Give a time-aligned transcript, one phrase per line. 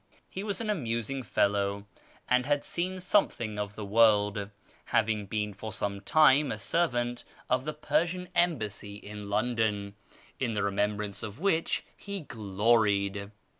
[0.27, 1.85] He was an amusing fellow,
[2.27, 4.49] and had seen something of the world,
[4.89, 9.93] haviDg been for some time a servant at the Persian Embassy in London,
[10.39, 13.29] in the remembrance of which he gloried.